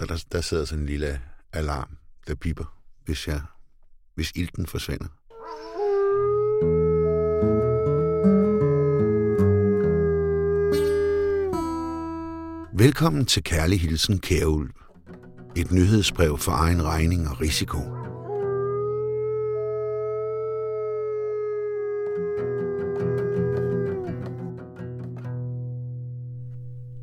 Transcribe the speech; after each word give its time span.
Så 0.00 0.06
der, 0.06 0.24
der 0.32 0.40
sidder 0.40 0.64
sådan 0.64 0.82
en 0.82 0.86
lille 0.86 1.20
alarm, 1.52 1.96
der 2.26 2.34
piper, 2.34 2.64
hvis, 3.04 3.28
jeg, 3.28 3.40
hvis 4.14 4.32
ilten 4.34 4.66
forsvinder. 4.66 5.06
Velkommen 12.78 13.26
til 13.26 13.42
Kærlig 13.42 13.80
Hilsen, 13.80 14.18
Kære 14.18 14.48
Ulv. 14.48 14.70
Et 15.56 15.72
nyhedsbrev 15.72 16.38
for 16.38 16.52
egen 16.52 16.82
regning 16.84 17.28
og 17.28 17.40
risiko. 17.40 17.99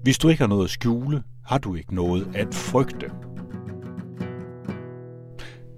Hvis 0.08 0.18
du 0.18 0.30
ikke 0.30 0.42
har 0.42 0.48
noget 0.48 0.64
at 0.64 0.70
skjule, 0.70 1.24
har 1.46 1.58
du 1.58 1.76
ikke 1.76 1.96
noget 1.96 2.32
at 2.36 2.54
frygte. 2.54 3.12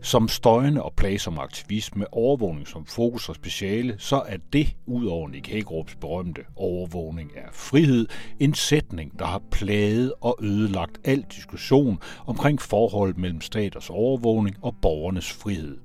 Som 0.01 0.27
støjende 0.27 0.83
og 0.83 0.93
plagsom 0.97 1.37
aktivist 1.37 1.95
med 1.95 2.05
overvågning 2.11 2.67
som 2.67 2.85
fokus 2.85 3.29
og 3.29 3.35
speciale, 3.35 3.95
så 3.97 4.21
er 4.27 4.37
det, 4.53 4.75
udover 4.85 5.29
Nick 5.29 5.47
Hagerups 5.47 5.95
berømte 5.95 6.41
overvågning 6.55 7.37
af 7.37 7.49
frihed, 7.53 8.07
en 8.39 8.53
sætning, 8.53 9.19
der 9.19 9.25
har 9.25 9.41
plaget 9.51 10.13
og 10.21 10.39
ødelagt 10.41 10.99
al 11.03 11.25
diskussion 11.35 11.99
omkring 12.25 12.61
forholdet 12.61 13.17
mellem 13.17 13.41
staters 13.41 13.89
overvågning 13.89 14.55
og 14.61 14.75
borgernes 14.81 15.31
frihed. 15.31 15.77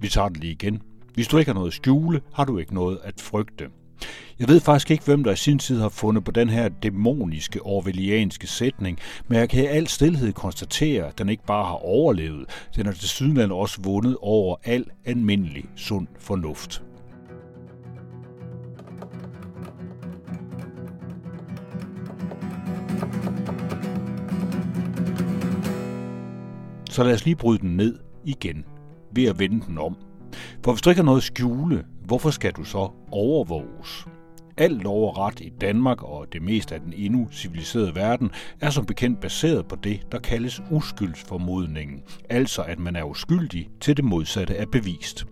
Vi 0.00 0.08
tager 0.08 0.28
det 0.28 0.40
lige 0.40 0.52
igen. 0.52 0.82
Hvis 1.14 1.28
du 1.28 1.38
ikke 1.38 1.48
har 1.48 1.54
noget 1.54 1.68
at 1.68 1.74
skjule, 1.74 2.20
har 2.34 2.44
du 2.44 2.58
ikke 2.58 2.74
noget 2.74 2.98
at 3.04 3.20
frygte. 3.20 3.68
Jeg 4.38 4.48
ved 4.48 4.60
faktisk 4.60 4.90
ikke, 4.90 5.04
hvem 5.04 5.24
der 5.24 5.32
i 5.32 5.36
sin 5.36 5.58
tid 5.58 5.80
har 5.80 5.88
fundet 5.88 6.24
på 6.24 6.30
den 6.30 6.48
her 6.48 6.68
dæmoniske 6.68 7.62
orwellianske 7.62 8.46
sætning, 8.46 8.98
men 9.28 9.38
jeg 9.38 9.48
kan 9.48 9.64
i 9.64 9.66
al 9.66 9.88
stillhed 9.88 10.32
konstatere, 10.32 11.06
at 11.06 11.18
den 11.18 11.28
ikke 11.28 11.46
bare 11.46 11.64
har 11.64 11.84
overlevet, 11.84 12.46
den 12.76 12.86
har 12.86 12.92
til 12.92 13.08
sydenland 13.08 13.52
også 13.52 13.82
vundet 13.82 14.16
over 14.20 14.56
al 14.64 14.84
almindelig 15.04 15.64
sund 15.76 16.06
fornuft. 16.18 16.82
Så 26.90 27.04
lad 27.04 27.14
os 27.14 27.24
lige 27.24 27.36
bryde 27.36 27.58
den 27.58 27.76
ned 27.76 27.98
igen 28.24 28.64
ved 29.14 29.24
at 29.24 29.38
vende 29.38 29.66
den 29.66 29.78
om. 29.78 29.96
For 30.64 30.72
hvis 30.72 30.82
du 30.82 30.90
ikke 30.90 30.98
har 31.00 31.04
noget 31.04 31.18
at 31.18 31.24
skjule, 31.24 31.84
hvorfor 32.04 32.30
skal 32.30 32.52
du 32.52 32.64
så 32.64 32.90
overvåges? 33.10 34.06
Al 34.56 34.70
lov 34.70 35.08
og 35.08 35.18
ret 35.18 35.40
i 35.40 35.52
Danmark 35.60 36.02
og 36.02 36.26
det 36.32 36.42
meste 36.42 36.74
af 36.74 36.80
den 36.80 36.92
endnu 36.96 37.28
civiliserede 37.32 37.94
verden 37.94 38.30
er 38.60 38.70
som 38.70 38.86
bekendt 38.86 39.20
baseret 39.20 39.66
på 39.66 39.76
det, 39.76 40.06
der 40.12 40.18
kaldes 40.18 40.62
uskyldsformodningen, 40.70 42.02
altså 42.30 42.62
at 42.62 42.78
man 42.78 42.96
er 42.96 43.04
uskyldig 43.04 43.70
til 43.80 43.96
det 43.96 44.04
modsatte 44.04 44.56
er 44.56 44.66
bevist. 44.66 45.26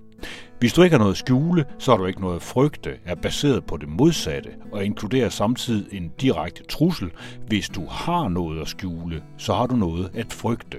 Hvis 0.59 0.73
du 0.73 0.83
ikke 0.83 0.95
har 0.95 0.99
noget 0.99 1.12
at 1.12 1.19
skjule, 1.19 1.65
så 1.79 1.91
har 1.91 1.99
du 1.99 2.07
ikke 2.07 2.21
noget 2.21 2.37
at 2.37 2.43
frygte, 2.43 2.99
er 3.05 3.15
baseret 3.15 3.65
på 3.65 3.77
det 3.77 3.89
modsatte 3.89 4.51
og 4.73 4.84
inkluderer 4.84 5.29
samtidig 5.29 5.99
en 5.99 6.11
direkte 6.21 6.65
trussel. 6.65 7.11
Hvis 7.47 7.69
du 7.69 7.87
har 7.87 8.29
noget 8.29 8.61
at 8.61 8.69
skjule, 8.69 9.23
så 9.37 9.55
har 9.55 9.67
du 9.67 9.77
noget 9.77 10.11
at 10.15 10.33
frygte. 10.33 10.79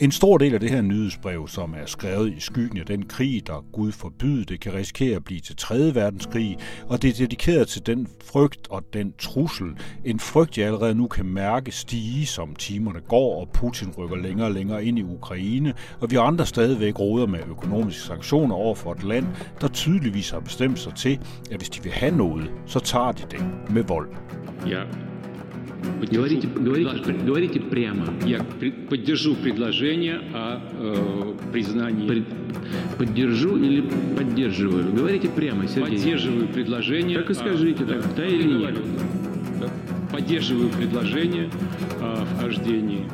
En 0.00 0.12
stor 0.12 0.38
del 0.38 0.54
af 0.54 0.60
det 0.60 0.70
her 0.70 0.82
nyhedsbrev, 0.82 1.48
som 1.48 1.74
er 1.74 1.86
skrevet 1.86 2.32
i 2.32 2.40
skyggen 2.40 2.78
af 2.78 2.86
den 2.86 3.06
krig, 3.06 3.46
der 3.46 3.64
Gud 3.72 3.92
forbyde 3.92 4.44
det, 4.44 4.60
kan 4.60 4.74
risikere 4.74 5.16
at 5.16 5.24
blive 5.24 5.40
til 5.40 5.56
3. 5.56 5.94
verdenskrig, 5.94 6.56
og 6.88 7.02
det 7.02 7.10
er 7.10 7.14
dedikeret 7.14 7.68
til 7.68 7.86
den 7.86 8.08
frygt 8.24 8.68
og 8.70 8.84
den 8.92 9.12
trussel. 9.18 9.66
En 10.04 10.20
frygt, 10.20 10.58
jeg 10.58 10.66
allerede 10.66 10.94
nu 10.94 11.08
kan 11.08 11.26
mærke 11.26 11.72
stige, 11.72 12.26
som 12.26 12.54
timerne 12.54 13.00
går, 13.08 13.40
og 13.40 13.48
Putin 13.48 13.90
rykker 13.98 14.16
længere 14.16 14.46
og 14.46 14.52
længere 14.52 14.84
ind 14.84 14.98
i 14.98 15.02
Ukraine, 15.02 15.74
og 16.00 16.10
vi 16.10 16.16
andre 16.16 16.46
stadigvæk 16.46 16.98
råder 16.98 17.26
med 17.26 17.40
økonomiske 17.50 18.02
sanktioner 18.02 18.54
over 18.54 18.74
for 18.74 18.92
et 18.92 19.04
land, 19.04 19.26
der 19.60 19.68
tydeligvis 19.68 20.30
har 20.30 20.40
bestemt 20.40 20.78
sig 20.78 20.94
til, 20.94 21.20
at 21.50 21.56
hvis 21.56 21.68
de 21.68 21.82
vil 21.82 21.92
have 21.92 22.16
noget, 22.16 22.50
så 22.66 22.80
tager 22.80 23.12
de 23.12 23.22
det 23.30 23.46
med 23.70 23.82
vold. 23.82 24.08
Ja, 24.66 24.82
Говорите, 26.11 26.47
говорите, 26.47 27.13
говорите 27.13 27.59
прямо. 27.59 28.13
Я 28.25 28.43
поддержу 28.89 29.35
предложение 29.35 30.21
о 30.33 30.59
э, 30.71 31.51
признании. 31.51 32.07
При, 32.07 32.25
поддержу 32.97 33.57
или 33.57 33.81
поддерживаю? 34.17 34.93
Говорите 34.93 35.29
прямо, 35.29 35.67
Сергей. 35.67 35.97
Поддерживаю 35.97 36.47
предложение. 36.47 37.19
Так 37.19 37.29
и 37.29 37.33
скажите, 37.33 37.85
да, 37.85 38.01
да 38.15 38.25
или 38.25 38.53
нет. 38.53 38.77
Поддерживаю 40.11 40.69
предложение 40.69 41.49
о 42.01 42.25
вхождении. 42.25 43.05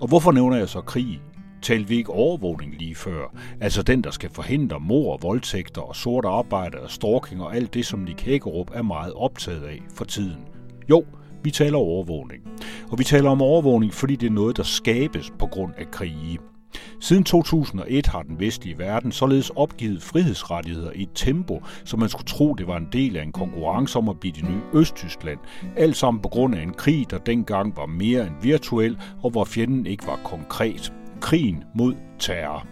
Og 0.00 0.08
hvorfor 0.08 0.32
nævner 0.32 0.56
jeg 0.56 0.68
så 0.68 0.80
krig? 0.80 1.20
Talte 1.62 1.88
vi 1.88 1.96
ikke 1.96 2.12
overvågning 2.12 2.74
lige 2.78 2.94
før? 2.94 3.34
Altså 3.60 3.82
den, 3.82 4.04
der 4.04 4.10
skal 4.10 4.30
forhindre 4.30 4.80
mor, 4.80 5.18
voldtægter 5.22 5.82
og 5.82 5.96
sort 5.96 6.24
arbejde 6.24 6.80
og 6.80 6.90
stalking 6.90 7.42
og 7.42 7.56
alt 7.56 7.74
det, 7.74 7.86
som 7.86 8.00
Nick 8.00 8.20
Hagerup 8.20 8.70
er 8.74 8.82
meget 8.82 9.12
optaget 9.12 9.62
af 9.62 9.82
for 9.94 10.04
tiden. 10.04 10.40
Jo, 10.90 11.04
vi 11.43 11.51
taler 11.51 11.77
overvågning. 11.77 12.43
Og 12.91 12.99
vi 12.99 13.03
taler 13.03 13.29
om 13.29 13.41
overvågning, 13.41 13.93
fordi 13.93 14.15
det 14.15 14.27
er 14.27 14.31
noget, 14.31 14.57
der 14.57 14.63
skabes 14.63 15.31
på 15.39 15.45
grund 15.45 15.73
af 15.77 15.91
krige. 15.91 16.39
Siden 16.99 17.23
2001 17.23 18.07
har 18.07 18.21
den 18.21 18.39
vestlige 18.39 18.77
verden 18.77 19.11
således 19.11 19.49
opgivet 19.49 20.03
frihedsrettigheder 20.03 20.91
i 20.91 21.01
et 21.01 21.09
tempo, 21.15 21.61
som 21.85 21.99
man 21.99 22.09
skulle 22.09 22.25
tro, 22.25 22.53
det 22.53 22.67
var 22.67 22.77
en 22.77 22.87
del 22.93 23.17
af 23.17 23.23
en 23.23 23.31
konkurrence 23.31 23.97
om 23.97 24.09
at 24.09 24.19
blive 24.19 24.33
det 24.33 24.43
nye 24.43 24.61
Østtyskland. 24.73 25.39
Alt 25.75 25.95
sammen 25.95 26.21
på 26.21 26.29
grund 26.29 26.55
af 26.55 26.61
en 26.61 26.73
krig, 26.73 27.11
der 27.11 27.17
dengang 27.17 27.77
var 27.77 27.85
mere 27.85 28.27
end 28.27 28.35
virtuel, 28.41 28.97
og 29.23 29.31
hvor 29.31 29.43
fjenden 29.43 29.85
ikke 29.85 30.07
var 30.07 30.19
konkret. 30.23 30.93
Krigen 31.21 31.63
mod 31.75 31.95
terror. 32.19 32.67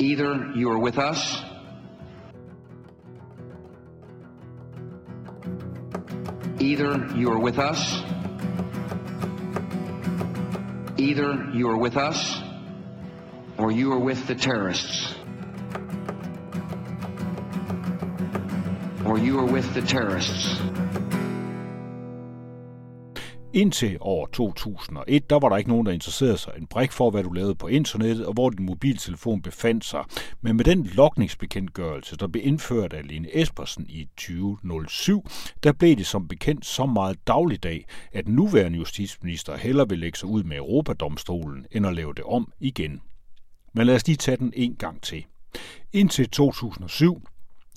Either 0.00 0.36
you 0.56 0.72
are 0.72 0.82
with 0.82 0.98
us 1.12 1.49
Either 6.60 7.08
you 7.14 7.32
are 7.32 7.38
with 7.38 7.58
us, 7.58 8.02
either 10.98 11.48
you 11.54 11.70
are 11.70 11.76
with 11.76 11.96
us, 11.96 12.42
or 13.56 13.72
you 13.72 13.90
are 13.92 13.98
with 13.98 14.26
the 14.26 14.34
terrorists. 14.34 15.14
Or 19.06 19.18
you 19.18 19.38
are 19.38 19.46
with 19.46 19.72
the 19.72 19.80
terrorists. 19.80 20.60
Indtil 23.52 23.98
år 24.00 24.26
2001, 24.26 25.30
der 25.30 25.38
var 25.38 25.48
der 25.48 25.56
ikke 25.56 25.70
nogen, 25.70 25.86
der 25.86 25.92
interesserede 25.92 26.38
sig 26.38 26.52
en 26.58 26.66
brik 26.66 26.92
for, 26.92 27.10
hvad 27.10 27.22
du 27.22 27.30
lavede 27.30 27.54
på 27.54 27.66
internettet 27.66 28.26
og 28.26 28.32
hvor 28.32 28.50
din 28.50 28.66
mobiltelefon 28.66 29.42
befandt 29.42 29.84
sig. 29.84 30.04
Men 30.40 30.56
med 30.56 30.64
den 30.64 30.86
lokningsbekendtgørelse, 30.86 32.16
der 32.16 32.28
blev 32.28 32.46
indført 32.46 32.92
af 32.92 33.08
Lene 33.08 33.36
Espersen 33.36 33.86
i 33.88 34.08
2007, 34.16 35.26
der 35.62 35.72
blev 35.72 35.96
det 35.96 36.06
som 36.06 36.28
bekendt 36.28 36.66
så 36.66 36.86
meget 36.86 37.26
dagligdag, 37.26 37.84
at 38.12 38.28
nuværende 38.28 38.78
justitsminister 38.78 39.56
hellere 39.56 39.88
vil 39.88 39.98
lægge 39.98 40.18
sig 40.18 40.28
ud 40.28 40.42
med 40.42 40.56
Europadomstolen, 40.56 41.66
end 41.72 41.86
at 41.86 41.94
lave 41.94 42.14
det 42.14 42.24
om 42.24 42.52
igen. 42.60 43.00
Men 43.74 43.86
lad 43.86 43.94
os 43.94 44.06
lige 44.06 44.16
tage 44.16 44.36
den 44.36 44.52
en 44.56 44.74
gang 44.74 45.02
til. 45.02 45.24
Indtil 45.92 46.30
2007, 46.30 47.22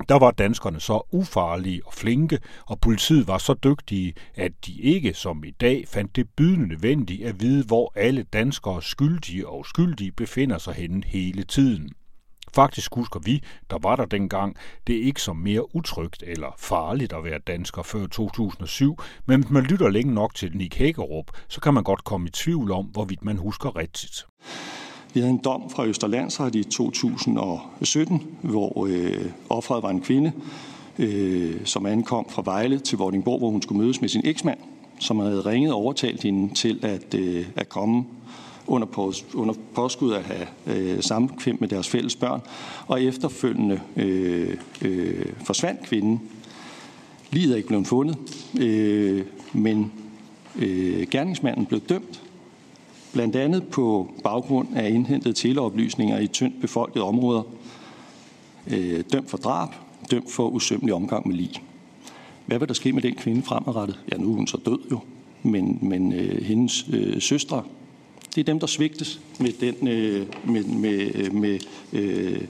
der 0.09 0.19
var 0.19 0.31
danskerne 0.31 0.79
så 0.79 1.07
ufarlige 1.11 1.81
og 1.85 1.93
flinke, 1.93 2.39
og 2.65 2.79
politiet 2.79 3.27
var 3.27 3.37
så 3.37 3.53
dygtige, 3.53 4.13
at 4.35 4.51
de 4.65 4.81
ikke 4.81 5.13
som 5.13 5.43
i 5.43 5.51
dag 5.51 5.87
fandt 5.87 6.15
det 6.15 6.29
bydende 6.29 6.67
nødvendigt 6.67 7.25
at 7.25 7.41
vide, 7.41 7.65
hvor 7.65 7.93
alle 7.95 8.23
danskere, 8.23 8.81
skyldige 8.81 9.47
og 9.47 9.59
uskyldige, 9.59 10.11
befinder 10.11 10.57
sig 10.57 10.73
henne 10.73 11.03
hele 11.05 11.43
tiden. 11.43 11.89
Faktisk 12.55 12.95
husker 12.95 13.19
vi, 13.19 13.43
der 13.69 13.77
var 13.81 13.95
der 13.95 14.05
dengang, 14.05 14.55
det 14.87 14.95
er 14.97 15.03
ikke 15.03 15.21
som 15.21 15.37
mere 15.37 15.75
utrygt 15.75 16.23
eller 16.27 16.55
farligt 16.57 17.13
at 17.13 17.23
være 17.23 17.39
dansker 17.39 17.81
før 17.81 18.07
2007, 18.07 18.99
men 19.25 19.41
hvis 19.41 19.51
man 19.51 19.63
lytter 19.63 19.89
længe 19.89 20.13
nok 20.13 20.35
til 20.35 20.57
Nick 20.57 20.75
Hækkerup, 20.75 21.31
så 21.47 21.61
kan 21.61 21.73
man 21.73 21.83
godt 21.83 22.03
komme 22.03 22.27
i 22.27 22.31
tvivl 22.31 22.71
om, 22.71 22.85
hvorvidt 22.85 23.23
man 23.23 23.37
husker 23.37 23.75
rigtigt. 23.75 24.25
Vi 25.13 25.19
havde 25.19 25.31
en 25.31 25.41
dom 25.43 25.69
fra 25.69 25.85
Østerlandsret 25.85 26.55
i 26.55 26.63
2017, 26.63 28.21
hvor 28.41 28.87
øh, 28.89 29.25
offeret 29.49 29.83
var 29.83 29.89
en 29.89 30.01
kvinde, 30.01 30.31
øh, 30.99 31.55
som 31.65 31.85
ankom 31.85 32.25
fra 32.29 32.41
Vejle 32.45 32.79
til 32.79 32.97
Vordingborg, 32.97 33.39
hvor 33.39 33.49
hun 33.49 33.61
skulle 33.61 33.81
mødes 33.81 34.01
med 34.01 34.09
sin 34.09 34.21
eksmand, 34.25 34.57
som 34.99 35.19
havde 35.19 35.41
ringet 35.41 35.71
og 35.71 35.77
overtalt 35.77 36.23
hende 36.23 36.53
til 36.53 36.79
at, 36.81 37.13
øh, 37.13 37.45
at 37.55 37.69
komme 37.69 38.05
under, 38.67 38.87
pås, 38.87 39.25
under 39.33 39.53
påskud 39.75 40.13
at 40.13 40.23
have 40.23 40.47
øh, 40.67 41.03
sammenkvem 41.03 41.57
med 41.59 41.67
deres 41.67 41.89
fælles 41.89 42.15
børn, 42.15 42.41
og 42.87 43.03
efterfølgende 43.03 43.79
øh, 43.95 44.57
øh, 44.81 45.25
forsvandt 45.43 45.83
kvinden. 45.83 46.21
Livet 47.31 47.51
er 47.51 47.55
ikke 47.55 47.67
blevet 47.67 47.87
fundet, 47.87 48.17
øh, 48.61 49.25
men 49.53 49.91
øh, 50.55 51.07
gerningsmanden 51.11 51.65
blev 51.65 51.79
dømt 51.79 52.23
blandt 53.13 53.35
andet 53.35 53.67
på 53.67 54.13
baggrund 54.23 54.67
af 54.75 54.89
indhentede 54.89 55.33
teleoplysninger 55.33 56.19
i 56.19 56.27
tyndt 56.27 56.61
befolkede 56.61 57.03
områder, 57.03 57.43
øh, 58.67 59.03
dømt 59.13 59.29
for 59.29 59.37
drab, 59.37 59.69
dømt 60.11 60.31
for 60.31 60.49
usømmelig 60.49 60.93
omgang 60.93 61.27
med 61.27 61.35
lig. 61.35 61.63
Hvad 62.45 62.59
vil 62.59 62.67
der 62.67 62.73
ske 62.73 62.93
med 62.93 63.01
den 63.01 63.15
kvinde 63.15 63.41
fremadrettet? 63.41 63.99
Ja, 64.11 64.17
nu 64.17 64.31
er 64.31 64.35
hun 64.35 64.47
så 64.47 64.57
død 64.65 64.79
jo. 64.91 64.99
men, 65.43 65.79
men 65.81 66.13
øh, 66.13 66.43
hendes 66.43 66.85
øh, 66.93 67.21
søstre, 67.21 67.63
det 68.35 68.41
er 68.41 68.45
dem, 68.45 68.59
der 68.59 68.67
svigtes 68.67 69.19
med 69.39 69.51
den, 69.59 69.87
øh, 69.87 70.27
med, 70.47 70.63
med, 70.63 71.11
øh, 71.15 71.33
med, 71.33 71.59
øh, 71.93 72.41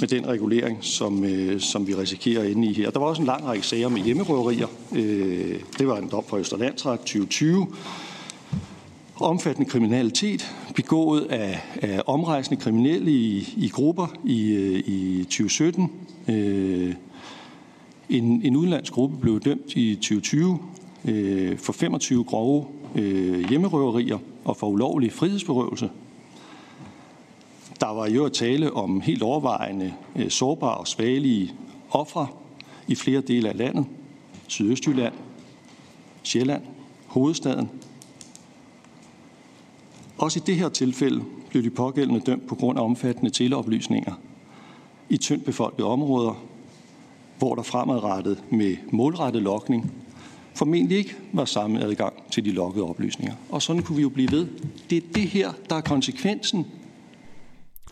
med 0.00 0.08
den 0.08 0.26
regulering, 0.26 0.78
som, 0.80 1.24
øh, 1.24 1.60
som 1.60 1.86
vi 1.86 1.94
risikerer 1.94 2.44
inde 2.44 2.68
i 2.68 2.72
her. 2.72 2.90
Der 2.90 2.98
var 3.00 3.06
også 3.06 3.22
en 3.22 3.26
lang 3.26 3.44
række 3.44 3.66
sager 3.66 3.88
med 3.88 4.02
hjemmerøverier. 4.02 4.66
Øh, 4.96 5.60
det 5.78 5.88
var 5.88 5.96
en 5.96 6.08
dom 6.10 6.24
fra 6.28 6.38
Østerlandsret 6.38 7.00
2020. 7.00 7.66
Omfattende 9.20 9.70
kriminalitet 9.70 10.54
begået 10.74 11.20
af, 11.20 11.60
af 11.82 12.02
omrejsende 12.06 12.60
kriminelle 12.60 13.10
i, 13.10 13.54
i 13.56 13.68
grupper 13.68 14.06
i, 14.24 14.50
øh, 14.50 14.78
i 14.86 15.24
2017. 15.24 15.92
Øh, 16.28 16.94
en, 18.08 18.42
en 18.42 18.56
udenlandsk 18.56 18.92
gruppe 18.92 19.16
blev 19.16 19.40
dømt 19.40 19.76
i 19.76 19.94
2020 19.94 20.58
øh, 21.04 21.58
for 21.58 21.72
25 21.72 22.24
grove 22.24 22.66
øh, 22.94 23.48
hjemmerøverier 23.48 24.18
og 24.44 24.56
for 24.56 24.66
ulovlig 24.66 25.12
frihedsberøvelse. 25.12 25.90
Der 27.80 27.94
var 27.94 28.08
jo 28.08 28.24
at 28.24 28.32
tale 28.32 28.72
om 28.72 29.00
helt 29.00 29.22
overvejende 29.22 29.94
øh, 30.16 30.30
sårbare 30.30 30.76
og 30.76 30.88
svagelige 30.88 31.54
ofre 31.90 32.26
i 32.88 32.94
flere 32.94 33.20
dele 33.20 33.48
af 33.48 33.56
landet. 33.56 33.86
Sydøstjylland, 34.46 35.14
Sjælland, 36.22 36.62
hovedstaden. 37.06 37.70
Også 40.18 40.38
i 40.38 40.42
det 40.46 40.56
her 40.56 40.68
tilfælde 40.68 41.24
blev 41.50 41.62
de 41.62 41.70
pågældende 41.70 42.20
dømt 42.20 42.46
på 42.46 42.54
grund 42.54 42.78
af 42.78 42.84
omfattende 42.84 43.30
teleoplysninger 43.30 44.12
i 45.08 45.16
tyndt 45.16 45.44
befolkede 45.44 45.86
områder, 45.86 46.44
hvor 47.38 47.54
der 47.54 47.62
fremadrettet 47.62 48.42
med 48.50 48.76
målrettet 48.90 49.42
lokning 49.42 49.92
formentlig 50.54 50.98
ikke 50.98 51.16
var 51.32 51.44
samme 51.44 51.80
adgang 51.80 52.12
til 52.30 52.44
de 52.44 52.50
lokkede 52.50 52.84
oplysninger. 52.84 53.34
Og 53.50 53.62
sådan 53.62 53.82
kunne 53.82 53.96
vi 53.96 54.02
jo 54.02 54.08
blive 54.08 54.32
ved. 54.32 54.46
Det 54.90 54.98
er 54.98 55.06
det 55.14 55.22
her, 55.22 55.52
der 55.70 55.76
er 55.76 55.80
konsekvensen 55.80 56.66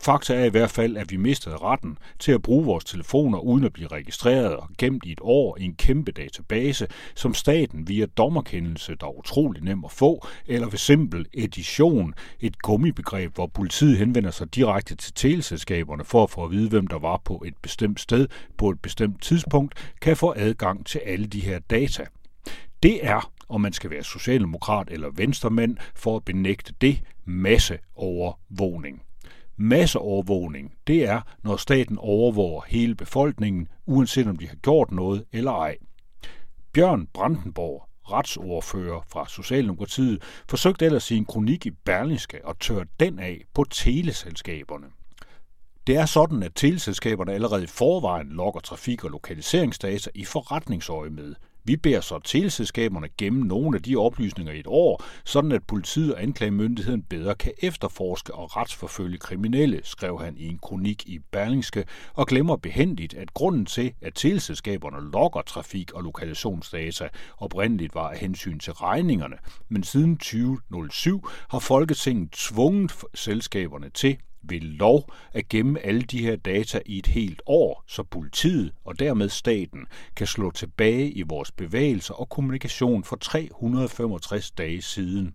Fakta 0.07 0.35
er 0.35 0.43
i 0.43 0.49
hvert 0.49 0.71
fald, 0.71 0.97
at 0.97 1.11
vi 1.11 1.17
mistede 1.17 1.57
retten 1.57 1.97
til 2.19 2.31
at 2.31 2.41
bruge 2.41 2.65
vores 2.65 2.85
telefoner 2.85 3.39
uden 3.39 3.63
at 3.63 3.73
blive 3.73 3.87
registreret 3.87 4.55
og 4.55 4.69
gemt 4.77 5.05
i 5.05 5.11
et 5.11 5.19
år 5.21 5.57
i 5.59 5.63
en 5.63 5.75
kæmpe 5.75 6.11
database, 6.11 6.87
som 7.15 7.33
staten 7.33 7.87
via 7.87 8.05
dommerkendelse, 8.05 8.95
der 8.95 9.07
er 9.07 9.17
utrolig 9.17 9.63
nem 9.63 9.85
at 9.85 9.91
få, 9.91 10.27
eller 10.45 10.69
ved 10.69 10.77
simpel 10.77 11.25
edition, 11.33 12.13
et 12.39 12.61
gummibegreb, 12.61 13.35
hvor 13.35 13.47
politiet 13.47 13.97
henvender 13.97 14.31
sig 14.31 14.55
direkte 14.55 14.95
til 14.95 15.13
teleselskaberne 15.13 16.03
for 16.03 16.23
at 16.23 16.29
få 16.29 16.43
at 16.43 16.51
vide, 16.51 16.69
hvem 16.69 16.87
der 16.87 16.99
var 16.99 17.21
på 17.25 17.43
et 17.45 17.57
bestemt 17.61 17.99
sted 17.99 18.27
på 18.57 18.69
et 18.69 18.79
bestemt 18.79 19.21
tidspunkt, 19.21 19.93
kan 20.01 20.17
få 20.17 20.33
adgang 20.35 20.85
til 20.85 21.01
alle 21.05 21.25
de 21.25 21.39
her 21.39 21.59
data. 21.59 22.05
Det 22.83 23.05
er, 23.05 23.31
om 23.49 23.61
man 23.61 23.73
skal 23.73 23.89
være 23.89 24.03
socialdemokrat 24.03 24.87
eller 24.91 25.09
venstremand, 25.15 25.77
for 25.95 26.15
at 26.15 26.25
benægte 26.25 26.73
det 26.81 27.01
masse 27.25 27.77
overvågning. 27.95 29.01
Masseovervågning, 29.57 30.73
det 30.87 31.05
er, 31.05 31.21
når 31.43 31.57
staten 31.57 31.97
overvåger 31.97 32.61
hele 32.67 32.95
befolkningen, 32.95 33.67
uanset 33.85 34.27
om 34.27 34.37
de 34.37 34.47
har 34.47 34.55
gjort 34.55 34.91
noget 34.91 35.25
eller 35.31 35.51
ej. 35.51 35.77
Bjørn 36.73 37.07
Brandenborg, 37.13 37.89
retsordfører 38.11 39.01
fra 39.07 39.27
Socialdemokratiet, 39.27 40.23
forsøgte 40.49 40.85
ellers 40.85 41.11
i 41.11 41.17
en 41.17 41.25
kronik 41.25 41.65
i 41.65 41.71
Berlingske 41.71 42.47
at 42.47 42.55
tørre 42.59 42.85
den 42.99 43.19
af 43.19 43.43
på 43.53 43.63
teleselskaberne. 43.63 44.87
Det 45.87 45.95
er 45.95 46.05
sådan, 46.05 46.43
at 46.43 46.51
teleselskaberne 46.55 47.33
allerede 47.33 47.63
i 47.63 47.67
forvejen 47.67 48.29
logger 48.29 48.61
trafik- 48.61 49.03
og 49.03 49.09
lokaliseringsdata 49.09 50.09
i 50.15 50.25
forretningsøje 50.25 51.09
med, 51.09 51.35
vi 51.67 51.75
beder 51.75 52.01
så 52.01 52.19
teleselskaberne 52.19 53.07
gemme 53.17 53.47
nogle 53.47 53.77
af 53.77 53.83
de 53.83 53.95
oplysninger 53.95 54.53
i 54.53 54.59
et 54.59 54.67
år, 54.67 55.03
sådan 55.25 55.51
at 55.51 55.63
politiet 55.63 56.13
og 56.13 56.23
anklagemyndigheden 56.23 57.03
bedre 57.03 57.35
kan 57.35 57.53
efterforske 57.59 58.33
og 58.33 58.57
retsforfølge 58.57 59.17
kriminelle, 59.17 59.81
skrev 59.83 60.19
han 60.19 60.37
i 60.37 60.47
en 60.47 60.59
kronik 60.61 61.05
i 61.05 61.19
Berlingske, 61.31 61.85
og 62.13 62.27
glemmer 62.27 62.55
behendigt, 62.55 63.13
at 63.13 63.33
grunden 63.33 63.65
til, 63.65 63.93
at 64.01 64.13
teleselskaberne 64.15 65.11
logger 65.11 65.41
trafik- 65.41 65.93
og 65.93 66.03
lokalisationsdata 66.03 67.09
oprindeligt 67.37 67.95
var 67.95 68.09
af 68.09 68.17
hensyn 68.17 68.59
til 68.59 68.73
regningerne, 68.73 69.35
men 69.69 69.83
siden 69.83 70.17
2007 70.17 71.27
har 71.49 71.59
Folketinget 71.59 72.31
tvunget 72.31 72.91
selskaberne 73.13 73.89
til 73.89 74.17
ved 74.49 74.59
lov 74.59 75.11
at 75.33 75.49
gemme 75.49 75.79
alle 75.79 76.01
de 76.01 76.21
her 76.21 76.35
data 76.35 76.81
i 76.85 76.97
et 76.97 77.07
helt 77.07 77.41
år, 77.45 77.83
så 77.87 78.03
politiet 78.03 78.71
og 78.85 78.99
dermed 78.99 79.29
staten 79.29 79.85
kan 80.15 80.27
slå 80.27 80.51
tilbage 80.51 81.11
i 81.11 81.21
vores 81.21 81.51
bevægelser 81.51 82.13
og 82.13 82.29
kommunikation 82.29 83.03
for 83.03 83.15
365 83.15 84.51
dage 84.51 84.81
siden. 84.81 85.33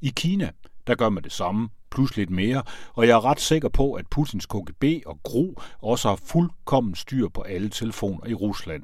I 0.00 0.12
Kina, 0.16 0.50
der 0.86 0.94
gør 0.94 1.08
man 1.08 1.24
det 1.24 1.32
samme, 1.32 1.68
plus 1.90 2.16
lidt 2.16 2.30
mere, 2.30 2.62
og 2.94 3.06
jeg 3.06 3.14
er 3.14 3.24
ret 3.24 3.40
sikker 3.40 3.68
på, 3.68 3.92
at 3.92 4.06
Putins 4.10 4.46
KGB 4.46 4.84
og 5.06 5.20
Gro 5.22 5.60
også 5.80 6.08
har 6.08 6.16
fuldkommen 6.16 6.94
styr 6.94 7.28
på 7.28 7.42
alle 7.42 7.68
telefoner 7.68 8.26
i 8.26 8.34
Rusland. 8.34 8.82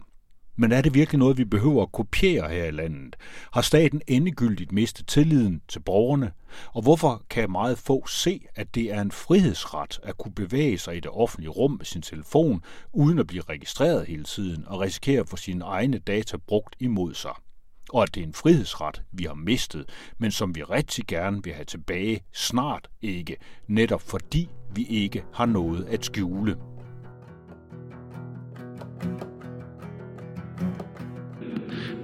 Men 0.56 0.72
er 0.72 0.80
det 0.80 0.94
virkelig 0.94 1.18
noget, 1.18 1.38
vi 1.38 1.44
behøver 1.44 1.82
at 1.82 1.92
kopiere 1.92 2.48
her 2.48 2.64
i 2.64 2.70
landet? 2.70 3.16
Har 3.52 3.60
staten 3.60 4.02
endegyldigt 4.06 4.72
mistet 4.72 5.06
tilliden 5.06 5.62
til 5.68 5.80
borgerne? 5.80 6.32
Og 6.72 6.82
hvorfor 6.82 7.22
kan 7.30 7.52
meget 7.52 7.78
få 7.78 8.06
se, 8.06 8.46
at 8.54 8.74
det 8.74 8.92
er 8.92 9.00
en 9.00 9.10
frihedsret 9.10 10.00
at 10.02 10.18
kunne 10.18 10.34
bevæge 10.34 10.78
sig 10.78 10.96
i 10.96 11.00
det 11.00 11.10
offentlige 11.10 11.50
rum 11.50 11.70
med 11.70 11.84
sin 11.84 12.02
telefon, 12.02 12.62
uden 12.92 13.18
at 13.18 13.26
blive 13.26 13.42
registreret 13.48 14.06
hele 14.06 14.24
tiden 14.24 14.64
og 14.66 14.80
risikere 14.80 15.20
at 15.20 15.28
få 15.28 15.36
sine 15.36 15.64
egne 15.64 15.98
data 15.98 16.36
brugt 16.36 16.76
imod 16.80 17.14
sig? 17.14 17.32
Og 17.90 18.02
at 18.02 18.14
det 18.14 18.22
er 18.22 18.26
en 18.26 18.34
frihedsret, 18.34 19.02
vi 19.12 19.24
har 19.24 19.34
mistet, 19.34 19.88
men 20.18 20.30
som 20.30 20.54
vi 20.54 20.62
rigtig 20.62 21.06
gerne 21.06 21.44
vil 21.44 21.52
have 21.52 21.64
tilbage 21.64 22.20
snart 22.32 22.88
ikke, 23.02 23.36
netop 23.66 24.02
fordi 24.02 24.48
vi 24.74 24.84
ikke 24.84 25.24
har 25.32 25.46
noget 25.46 25.84
at 25.84 26.04
skjule. 26.04 26.56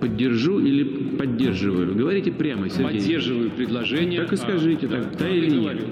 Поддержу 0.00 0.58
или 0.60 1.16
поддерживаю? 1.16 1.94
Говорите 1.94 2.32
прямо, 2.32 2.70
Сергей. 2.70 3.00
Поддерживаю 3.00 3.50
предложение. 3.50 4.22
Так 4.22 4.32
и 4.32 4.36
скажите, 4.36 4.88
так, 4.88 5.16
да 5.16 5.28
или 5.28 5.50
нет? 5.50 5.82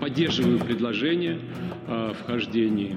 Поддерживаю 0.00 0.60
предложение 0.60 1.40
о 1.88 2.12
вхождении 2.12 2.96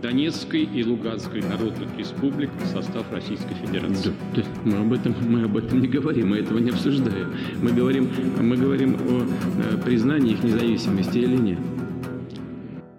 Донецкой 0.00 0.64
и 0.64 0.84
Луганской 0.84 1.40
народных 1.40 1.96
республик 1.96 2.50
в 2.60 2.66
состав 2.66 3.10
Российской 3.10 3.54
Федерации. 3.54 4.12
Да, 4.36 4.42
мы 4.64 4.76
об 4.78 4.92
этом 4.92 5.14
мы 5.28 5.44
об 5.44 5.56
этом 5.56 5.80
не 5.80 5.88
говорим, 5.88 6.28
мы 6.28 6.38
этого 6.38 6.58
не 6.58 6.70
обсуждаем. 6.70 7.34
Мы 7.60 7.72
говорим 7.72 8.08
мы 8.38 8.56
говорим 8.56 8.94
о 8.94 9.26
э, 9.26 9.82
признании 9.82 10.34
их 10.34 10.44
независимости 10.44 11.18
или 11.18 11.36
нет. 11.36 11.58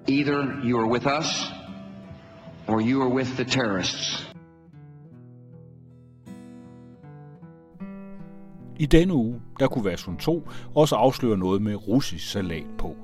Either 0.08 0.62
you 0.64 0.78
are 0.78 0.88
with 0.88 1.06
us 1.06 1.50
or 2.68 2.82
you 2.82 3.02
are 3.02 3.10
with 3.10 3.38
the 3.38 3.46
terrorists. 3.46 4.35
I 8.80 8.86
denne 8.86 9.14
uge, 9.14 9.42
der 9.60 9.68
kunne 9.68 9.86
version 9.86 10.18
2 10.18 10.50
også 10.76 10.96
afsløre 10.96 11.38
noget 11.38 11.62
med 11.62 11.88
russisk 11.88 12.32
salat 12.32 12.68
på. 12.78 12.96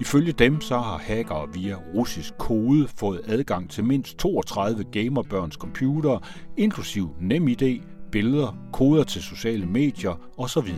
Ifølge 0.00 0.32
dem 0.32 0.60
så 0.60 0.78
har 0.78 0.98
hackere 0.98 1.48
via 1.54 1.76
russisk 1.94 2.38
kode 2.38 2.88
fået 2.88 3.20
adgang 3.24 3.70
til 3.70 3.84
mindst 3.84 4.18
32 4.18 4.84
gamerbørns 4.84 5.54
computer, 5.54 6.18
inklusiv 6.56 7.10
NemID, 7.20 7.80
billeder, 8.12 8.56
koder 8.72 9.04
til 9.04 9.22
sociale 9.22 9.66
medier 9.66 10.20
osv. 10.38 10.68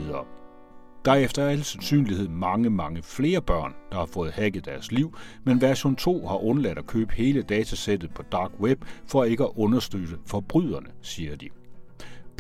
Der 1.05 1.13
er 1.13 1.17
efter 1.17 1.47
al 1.47 1.65
sandsynlighed 1.65 2.29
mange, 2.29 2.71
mange 2.71 3.03
flere 3.03 3.43
børn, 3.43 3.75
der 3.93 3.99
har 3.99 4.07
fået 4.07 4.33
hacket 4.33 4.65
deres 4.65 4.93
liv, 4.93 5.17
men 5.45 5.61
version 5.61 5.97
2 5.97 6.27
har 6.27 6.45
undladt 6.45 6.79
at 6.79 6.87
købe 6.87 7.15
hele 7.15 7.43
datasættet 7.43 8.15
på 8.15 8.23
dark 8.23 8.51
web 8.61 8.85
for 9.07 9.25
ikke 9.25 9.45
at 9.45 9.51
understøtte 9.57 10.17
forbryderne, 10.27 10.89
siger 11.03 11.37
de. 11.37 11.49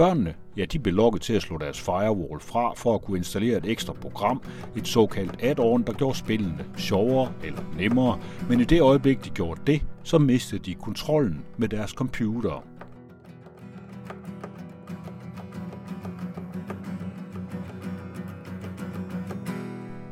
Børnene, 0.00 0.34
ja, 0.56 0.64
de 0.64 0.78
blev 0.78 0.94
lukket 0.94 1.22
til 1.22 1.32
at 1.32 1.42
slå 1.42 1.58
deres 1.58 1.80
firewall 1.80 2.40
fra 2.40 2.74
for 2.74 2.94
at 2.94 3.02
kunne 3.02 3.18
installere 3.18 3.58
et 3.58 3.66
ekstra 3.66 3.92
program, 3.92 4.42
et 4.76 4.88
såkaldt 4.88 5.42
add-on, 5.42 5.82
der 5.86 5.92
gjorde 5.92 6.18
spillene 6.18 6.64
sjovere 6.76 7.32
eller 7.44 7.62
nemmere, 7.76 8.20
men 8.48 8.60
i 8.60 8.64
det 8.64 8.80
øjeblik, 8.80 9.24
de 9.24 9.30
gjorde 9.30 9.60
det, 9.66 9.82
så 10.02 10.18
mistede 10.18 10.62
de 10.62 10.74
kontrollen 10.74 11.44
med 11.56 11.68
deres 11.68 11.90
computer. 11.90 12.64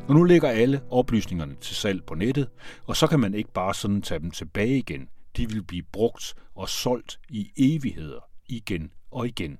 Og 0.09 0.15
nu 0.15 0.25
ligger 0.25 0.49
alle 0.49 0.81
oplysningerne 0.91 1.55
til 1.55 1.77
salg 1.77 2.05
på 2.07 2.15
nettet, 2.15 2.49
og 2.87 2.97
så 2.97 3.07
kan 3.07 3.21
man 3.21 3.35
ikke 3.35 3.53
bare 3.53 3.75
sådan 3.75 4.03
tage 4.03 4.21
dem 4.21 4.31
tilbage 4.31 4.79
igen. 4.79 5.09
De 5.37 5.49
vil 5.49 5.63
blive 5.63 5.85
brugt 5.93 6.35
og 6.55 6.69
solgt 6.69 7.21
i 7.29 7.51
evigheder 7.57 8.21
igen 8.47 8.91
og 9.11 9.27
igen. 9.27 9.59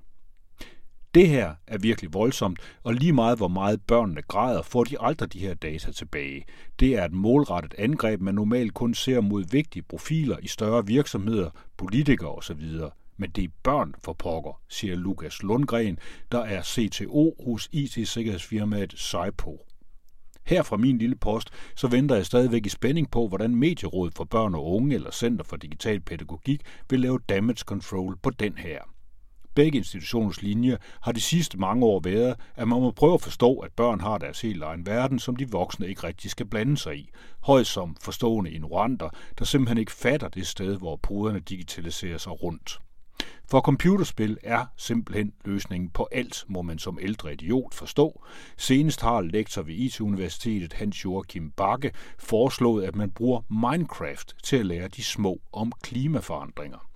Det 1.13 1.27
her 1.27 1.55
er 1.67 1.77
virkelig 1.77 2.13
voldsomt, 2.13 2.59
og 2.83 2.93
lige 2.93 3.13
meget 3.13 3.37
hvor 3.37 3.47
meget 3.47 3.81
børnene 3.81 4.21
græder, 4.21 4.61
får 4.61 4.83
de 4.83 5.01
aldrig 5.01 5.33
de 5.33 5.39
her 5.39 5.53
data 5.53 5.91
tilbage. 5.91 6.45
Det 6.79 6.95
er 6.95 7.05
et 7.05 7.13
målrettet 7.13 7.73
angreb, 7.77 8.21
man 8.21 8.35
normalt 8.35 8.73
kun 8.73 8.93
ser 8.93 9.21
mod 9.21 9.43
vigtige 9.51 9.83
profiler 9.83 10.37
i 10.41 10.47
større 10.47 10.85
virksomheder, 10.85 11.49
politikere 11.77 12.31
osv. 12.31 12.61
Men 13.17 13.29
det 13.29 13.43
er 13.43 13.47
børn 13.63 13.95
for 14.03 14.13
pokker, 14.13 14.61
siger 14.67 14.95
Lukas 14.95 15.43
Lundgren, 15.43 15.99
der 16.31 16.39
er 16.39 16.61
CTO 16.61 17.35
hos 17.45 17.69
IT-sikkerhedsfirmaet 17.71 18.93
Cypo. 18.97 19.65
Her 20.43 20.63
fra 20.63 20.77
min 20.77 20.97
lille 20.97 21.15
post, 21.15 21.49
så 21.75 21.87
venter 21.87 22.15
jeg 22.15 22.25
stadigvæk 22.25 22.65
i 22.65 22.69
spænding 22.69 23.11
på, 23.11 23.27
hvordan 23.27 23.55
Medierådet 23.55 24.13
for 24.15 24.23
Børn 24.23 24.55
og 24.55 24.71
Unge 24.71 24.95
eller 24.95 25.11
Center 25.11 25.43
for 25.43 25.57
Digital 25.57 25.99
Pædagogik 25.99 26.61
vil 26.89 26.99
lave 26.99 27.19
damage 27.29 27.59
control 27.65 28.17
på 28.21 28.29
den 28.29 28.57
her. 28.57 28.79
Begge 29.59 29.77
institutioners 29.77 30.41
linje 30.41 30.77
har 31.01 31.11
de 31.11 31.21
sidste 31.21 31.57
mange 31.57 31.85
år 31.85 31.99
været, 32.03 32.35
at 32.55 32.67
man 32.67 32.81
må 32.81 32.91
prøve 32.91 33.13
at 33.13 33.21
forstå, 33.21 33.57
at 33.57 33.71
børn 33.71 33.99
har 34.01 34.17
deres 34.17 34.41
helt 34.41 34.63
egen 34.63 34.85
verden, 34.85 35.19
som 35.19 35.35
de 35.35 35.51
voksne 35.51 35.87
ikke 35.87 36.03
rigtig 36.03 36.31
skal 36.31 36.45
blande 36.45 36.77
sig 36.77 36.97
i. 36.97 37.09
Højst 37.39 37.71
som 37.71 37.95
forstående 38.01 38.51
ignoranter, 38.51 39.09
der 39.39 39.45
simpelthen 39.45 39.77
ikke 39.77 39.91
fatter 39.91 40.27
det 40.27 40.47
sted, 40.47 40.77
hvor 40.77 40.95
poderne 40.95 41.39
digitaliserer 41.39 42.17
sig 42.17 42.43
rundt. 42.43 42.79
For 43.49 43.61
computerspil 43.61 44.37
er 44.43 44.65
simpelthen 44.77 45.33
løsningen 45.45 45.89
på 45.89 46.07
alt, 46.11 46.45
må 46.47 46.61
man 46.61 46.79
som 46.79 46.99
ældre 47.01 47.33
idiot 47.33 47.73
forstå. 47.73 48.23
Senest 48.57 49.01
har 49.01 49.21
lektor 49.21 49.61
ved 49.61 49.75
IT-universitetet 49.75 50.73
Hans 50.73 51.05
Joachim 51.05 51.51
Bakke 51.51 51.91
foreslået, 52.19 52.83
at 52.83 52.95
man 52.95 53.11
bruger 53.11 53.41
Minecraft 53.49 54.35
til 54.43 54.57
at 54.57 54.65
lære 54.65 54.87
de 54.87 55.03
små 55.03 55.41
om 55.53 55.71
klimaforandringer. 55.83 56.89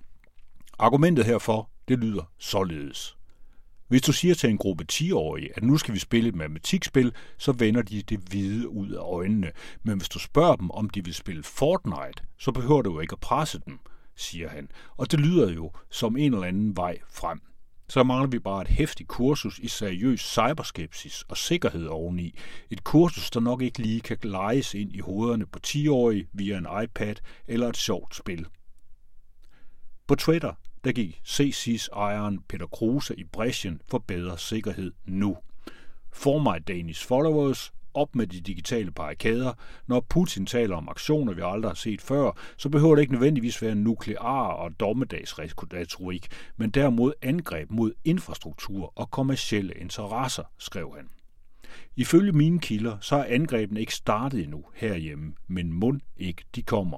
Argumentet 0.79 1.25
herfor, 1.25 1.70
det 1.87 1.99
lyder 1.99 2.31
således. 2.37 3.17
Hvis 3.87 4.01
du 4.01 4.11
siger 4.11 4.35
til 4.35 4.49
en 4.49 4.57
gruppe 4.57 4.85
10-årige, 4.91 5.49
at 5.55 5.63
nu 5.63 5.77
skal 5.77 5.93
vi 5.93 5.99
spille 5.99 6.29
et 6.29 6.35
matematikspil, 6.35 7.13
så 7.37 7.51
vender 7.51 7.81
de 7.81 8.01
det 8.01 8.19
hvide 8.19 8.69
ud 8.69 8.91
af 8.91 9.01
øjnene. 9.01 9.51
Men 9.83 9.97
hvis 9.97 10.09
du 10.09 10.19
spørger 10.19 10.55
dem, 10.55 10.71
om 10.71 10.89
de 10.89 11.03
vil 11.03 11.13
spille 11.13 11.43
Fortnite, 11.43 12.23
så 12.37 12.51
behøver 12.51 12.81
du 12.81 12.93
jo 12.93 12.99
ikke 12.99 13.13
at 13.13 13.19
presse 13.19 13.61
dem– 13.65 13.79
siger 14.15 14.49
han. 14.49 14.69
Og 14.97 15.11
det 15.11 15.19
lyder 15.19 15.53
jo 15.53 15.71
som 15.89 16.17
en 16.17 16.33
eller 16.33 16.47
anden 16.47 16.75
vej 16.75 16.99
frem. 17.09 17.41
Så 17.87 18.03
mangler 18.03 18.27
vi 18.27 18.39
bare 18.39 18.61
et 18.61 18.67
hæftigt 18.67 19.09
kursus 19.09 19.59
i 19.59 19.67
seriøs 19.67 20.21
cyberskepsis 20.21 21.23
og 21.27 21.37
sikkerhed 21.37 21.85
oveni. 21.87 22.39
Et 22.69 22.83
kursus, 22.83 23.31
der 23.31 23.39
nok 23.39 23.61
ikke 23.61 23.81
lige 23.81 24.01
kan 24.01 24.17
lejes 24.23 24.73
ind 24.73 24.93
i 24.93 24.99
hovederne 24.99 25.45
på 25.45 25.59
10-årige 25.67 26.27
via 26.33 26.57
en 26.57 26.67
iPad 26.83 27.15
eller 27.47 27.69
et 27.69 27.77
sjovt 27.77 28.15
spil. 28.15 28.47
På 30.07 30.15
Twitter 30.15 30.53
der 30.83 30.91
gik 30.91 31.21
CC's 31.27 31.87
ejeren 31.93 32.39
Peter 32.49 32.67
Kruse 32.67 33.19
i 33.19 33.23
bræschen 33.23 33.81
for 33.87 33.97
bedre 33.97 34.37
sikkerhed 34.37 34.91
nu. 35.05 35.37
For 36.11 36.39
mig 36.39 36.67
Danish 36.67 37.07
followers, 37.07 37.73
op 37.93 38.15
med 38.15 38.27
de 38.27 38.41
digitale 38.41 38.91
barrikader. 38.91 39.53
Når 39.87 40.05
Putin 40.09 40.45
taler 40.45 40.75
om 40.75 40.89
aktioner, 40.89 41.33
vi 41.33 41.41
aldrig 41.43 41.69
har 41.69 41.75
set 41.75 42.01
før, 42.01 42.31
så 42.57 42.69
behøver 42.69 42.95
det 42.95 43.01
ikke 43.01 43.13
nødvendigvis 43.13 43.61
være 43.61 43.75
nuklear 43.75 44.47
og 44.47 44.79
dommedagsretorik, 44.79 46.27
men 46.57 46.69
derimod 46.69 47.13
angreb 47.21 47.71
mod 47.71 47.91
infrastruktur 48.03 48.93
og 48.95 49.11
kommersielle 49.11 49.73
interesser, 49.73 50.43
skrev 50.57 50.93
han. 50.95 51.09
Ifølge 51.95 52.31
mine 52.31 52.59
kilder, 52.59 52.97
så 53.01 53.15
er 53.15 53.23
angrebene 53.23 53.79
ikke 53.79 53.95
startet 53.95 54.43
endnu 54.43 54.65
herhjemme, 54.73 55.33
men 55.47 55.73
mund 55.73 56.01
ikke 56.17 56.43
de 56.55 56.61
kommer. 56.61 56.97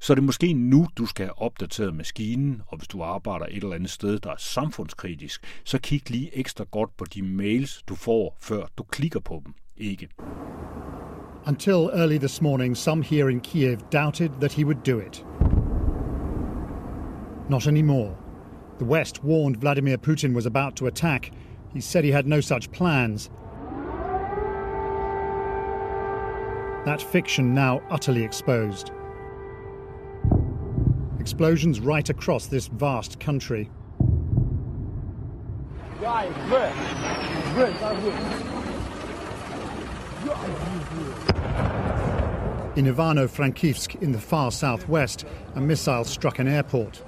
Så 0.00 0.14
det 0.14 0.20
er 0.20 0.26
måske 0.26 0.52
nu, 0.52 0.86
du 0.98 1.06
skal 1.06 1.26
have 1.26 1.42
opdateret 1.42 1.94
maskinen, 1.94 2.62
og 2.66 2.78
hvis 2.78 2.88
du 2.88 3.02
arbejder 3.02 3.46
et 3.46 3.56
eller 3.56 3.74
andet 3.74 3.90
sted, 3.90 4.18
der 4.18 4.30
er 4.30 4.38
samfundskritisk, 4.38 5.44
så 5.64 5.78
kig 5.78 6.10
lige 6.10 6.38
ekstra 6.38 6.64
godt 6.70 6.96
på 6.96 7.04
de 7.14 7.22
mails, 7.22 7.82
du 7.88 7.94
får, 7.94 8.36
før 8.40 8.66
du 8.78 8.82
klikker 8.82 9.20
på 9.20 9.42
dem. 9.44 9.54
Ikke. 9.76 10.08
Until 11.46 11.90
early 11.92 12.18
this 12.18 12.42
morning, 12.42 12.76
some 12.76 13.04
here 13.04 13.30
in 13.30 13.40
Kiev 13.40 13.78
doubted 13.92 14.28
that 14.40 14.52
he 14.52 14.64
would 14.64 14.82
do 14.86 14.98
it. 14.98 15.24
Not 17.50 17.66
anymore. 17.66 18.16
The 18.78 18.86
West 18.86 19.24
warned 19.24 19.56
Vladimir 19.56 19.96
Putin 19.96 20.34
was 20.34 20.46
about 20.46 20.76
to 20.76 20.86
attack. 20.86 21.30
He 21.74 21.80
said 21.80 22.04
he 22.04 22.12
had 22.12 22.26
no 22.26 22.40
such 22.40 22.70
plans. 22.70 23.30
That 26.84 27.02
fiction 27.02 27.54
now 27.54 27.80
utterly 27.90 28.24
exposed 28.24 28.92
explosions 31.28 31.78
right 31.78 32.08
across 32.08 32.46
this 32.46 32.68
vast 32.68 33.20
country. 33.20 33.68
In 42.76 42.86
Ivano-Frankivsk, 42.86 44.00
in 44.00 44.12
the 44.12 44.18
far 44.18 44.50
southwest, 44.50 45.26
a 45.54 45.60
missile 45.60 46.04
struck 46.04 46.38
an 46.38 46.48
airport. 46.48 47.02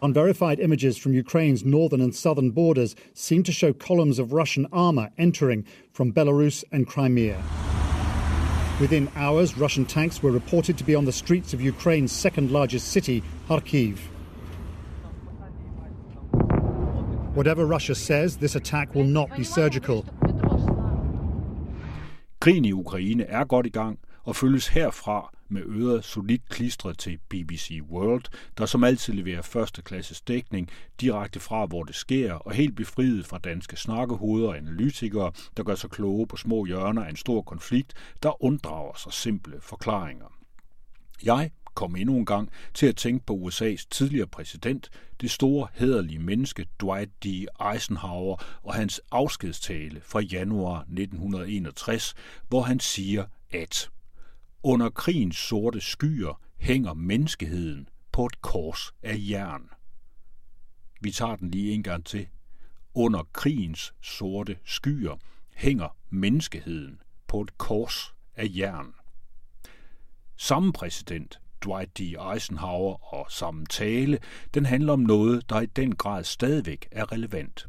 Unverified 0.00 0.58
images 0.58 0.96
from 0.96 1.12
Ukraine's 1.12 1.66
northern 1.66 2.00
and 2.00 2.16
southern 2.16 2.50
borders 2.50 2.96
seem 3.12 3.42
to 3.42 3.52
show 3.52 3.74
columns 3.74 4.18
of 4.18 4.32
Russian 4.32 4.66
armour 4.72 5.10
entering 5.18 5.66
from 5.92 6.14
Belarus 6.14 6.64
and 6.72 6.86
Crimea. 6.86 7.42
Within 8.80 9.08
hours, 9.14 9.56
Russian 9.56 9.84
tanks 9.84 10.20
were 10.20 10.32
reported 10.32 10.76
to 10.78 10.84
be 10.84 10.96
on 10.96 11.04
the 11.04 11.12
streets 11.12 11.54
of 11.54 11.60
Ukraine's 11.60 12.10
second 12.10 12.50
largest 12.50 12.88
city, 12.88 13.22
Kharkiv. 13.48 13.98
Whatever 17.34 17.66
Russia 17.66 17.94
says, 17.94 18.36
this 18.36 18.56
attack 18.56 18.94
will 18.94 19.04
not 19.04 19.36
be 19.36 19.44
surgical. 19.44 20.04
Krigen 22.40 22.66
i 22.66 22.72
Ukraine 22.72 23.24
er 23.28 23.44
godt 23.44 23.66
i 23.66 23.70
gang 23.70 23.98
og 24.24 24.36
følges 24.36 24.68
herfra 24.68 25.30
med 25.48 25.62
øret 25.66 26.04
solidt 26.04 26.48
klistret 26.48 26.98
til 26.98 27.18
BBC 27.28 27.80
World, 27.90 28.24
der 28.58 28.66
som 28.66 28.84
altid 28.84 29.14
leverer 29.14 29.42
førsteklasses 29.42 30.20
dækning 30.20 30.70
direkte 31.00 31.40
fra, 31.40 31.66
hvor 31.66 31.82
det 31.82 31.94
sker, 31.94 32.32
og 32.32 32.52
helt 32.52 32.76
befriet 32.76 33.26
fra 33.26 33.38
danske 33.38 33.76
snakkehoveder 33.76 34.48
og 34.48 34.56
analytikere, 34.56 35.32
der 35.56 35.62
gør 35.62 35.74
sig 35.74 35.90
kloge 35.90 36.26
på 36.26 36.36
små 36.36 36.64
hjørner 36.64 37.04
af 37.04 37.10
en 37.10 37.16
stor 37.16 37.42
konflikt, 37.42 37.94
der 38.22 38.44
unddrager 38.44 38.98
sig 38.98 39.12
simple 39.12 39.60
forklaringer. 39.60 40.26
Jeg 41.22 41.50
kom 41.74 41.96
endnu 41.96 42.16
en 42.16 42.26
gang 42.26 42.50
til 42.74 42.86
at 42.86 42.96
tænke 42.96 43.26
på 43.26 43.34
USA's 43.34 43.86
tidligere 43.90 44.26
præsident, 44.26 44.90
det 45.20 45.30
store 45.30 45.68
hederlige 45.74 46.18
menneske 46.18 46.66
Dwight 46.80 47.10
D. 47.24 47.26
Eisenhower 47.72 48.36
og 48.62 48.74
hans 48.74 49.00
afskedstale 49.10 50.00
fra 50.00 50.20
januar 50.20 50.78
1961, 50.80 52.14
hvor 52.48 52.62
han 52.62 52.80
siger, 52.80 53.24
at 53.50 53.90
under 54.66 54.90
krigens 54.90 55.36
sorte 55.36 55.80
skyer 55.80 56.40
hænger 56.56 56.94
menneskeheden 56.94 57.88
på 58.12 58.26
et 58.26 58.42
kors 58.42 58.94
af 59.02 59.16
jern. 59.18 59.68
Vi 61.00 61.10
tager 61.10 61.36
den 61.36 61.50
lige 61.50 61.72
en 61.72 61.82
gang 61.82 62.04
til. 62.04 62.28
Under 62.94 63.22
krigens 63.32 63.94
sorte 64.02 64.58
skyer 64.64 65.16
hænger 65.54 65.96
menneskeheden 66.10 67.00
på 67.26 67.40
et 67.40 67.58
kors 67.58 68.14
af 68.34 68.46
jern. 68.48 68.94
Samme 70.36 70.72
præsident, 70.72 71.40
Dwight 71.64 71.98
D. 71.98 72.00
Eisenhower, 72.32 73.14
og 73.14 73.26
samme 73.30 73.66
tale, 73.66 74.18
den 74.54 74.66
handler 74.66 74.92
om 74.92 75.00
noget, 75.00 75.50
der 75.50 75.60
i 75.60 75.66
den 75.66 75.94
grad 75.94 76.24
stadigvæk 76.24 76.88
er 76.90 77.12
relevant 77.12 77.66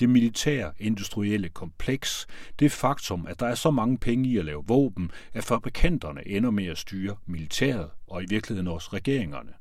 det 0.00 0.08
militære 0.08 0.72
industrielle 0.78 1.48
kompleks, 1.48 2.26
det 2.58 2.72
faktum, 2.72 3.26
at 3.26 3.40
der 3.40 3.46
er 3.46 3.54
så 3.54 3.70
mange 3.70 3.98
penge 3.98 4.28
i 4.28 4.38
at 4.38 4.44
lave 4.44 4.64
våben, 4.66 5.10
at 5.32 5.44
fabrikanterne 5.44 6.28
ender 6.28 6.50
med 6.50 6.66
at 6.66 6.78
styre 6.78 7.16
militæret 7.26 7.90
og 8.06 8.22
i 8.22 8.26
virkeligheden 8.28 8.68
også 8.68 8.90
regeringerne. 8.92 9.52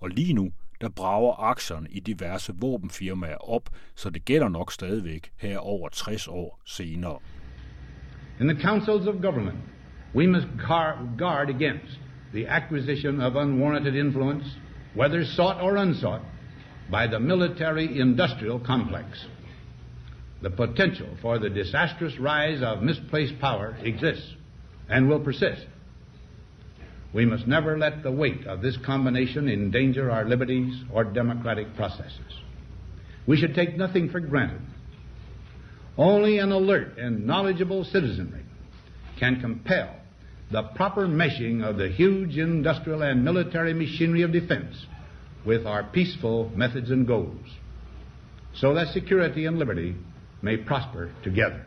Og 0.00 0.08
lige 0.08 0.32
nu, 0.32 0.50
der 0.80 0.88
brager 0.88 1.40
aktierne 1.40 1.88
i 1.90 2.00
diverse 2.00 2.52
våbenfirmaer 2.60 3.50
op, 3.50 3.70
så 3.94 4.10
det 4.10 4.24
gælder 4.24 4.48
nok 4.48 4.72
stadigvæk 4.72 5.30
her 5.36 5.58
over 5.58 5.88
60 5.88 6.28
år 6.28 6.60
senere. 6.66 7.18
In 8.40 8.48
the 8.48 8.62
councils 8.62 9.06
of 9.06 9.14
government, 9.22 9.58
we 10.14 10.26
must 10.26 10.46
guard 11.18 11.50
against 11.50 12.00
the 12.32 12.48
acquisition 12.48 13.20
of 13.20 13.34
unwarranted 13.34 13.94
influence, 13.94 14.46
whether 14.96 15.24
sought 15.24 15.62
or 15.62 15.76
unsought, 15.76 16.22
by 16.90 17.06
the 17.06 17.20
military-industrial 17.20 18.60
complex. 18.64 19.28
The 20.42 20.50
potential 20.50 21.08
for 21.20 21.38
the 21.38 21.50
disastrous 21.50 22.18
rise 22.18 22.62
of 22.62 22.82
misplaced 22.82 23.38
power 23.40 23.76
exists 23.82 24.34
and 24.88 25.08
will 25.08 25.20
persist. 25.20 25.66
We 27.12 27.24
must 27.24 27.46
never 27.46 27.78
let 27.78 28.02
the 28.02 28.12
weight 28.12 28.46
of 28.46 28.60
this 28.60 28.76
combination 28.84 29.48
endanger 29.48 30.10
our 30.10 30.24
liberties 30.24 30.74
or 30.92 31.04
democratic 31.04 31.74
processes. 31.74 32.40
We 33.26 33.36
should 33.36 33.54
take 33.54 33.76
nothing 33.76 34.10
for 34.10 34.20
granted. 34.20 34.62
Only 35.96 36.38
an 36.38 36.52
alert 36.52 36.98
and 36.98 37.26
knowledgeable 37.26 37.84
citizenry 37.84 38.44
can 39.18 39.40
compel 39.40 39.94
the 40.50 40.62
proper 40.74 41.06
meshing 41.06 41.62
of 41.62 41.76
the 41.76 41.88
huge 41.88 42.38
industrial 42.38 43.02
and 43.02 43.24
military 43.24 43.74
machinery 43.74 44.22
of 44.22 44.32
defense 44.32 44.86
with 45.44 45.66
our 45.66 45.82
peaceful 45.82 46.50
methods 46.54 46.90
and 46.90 47.06
goals, 47.06 47.46
so 48.54 48.74
that 48.74 48.88
security 48.88 49.44
and 49.46 49.58
liberty 49.58 49.94
may 50.40 50.64
prosper 50.64 51.08
together. 51.24 51.58